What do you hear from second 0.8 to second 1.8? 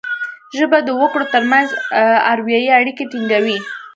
د وګړو ترمنځ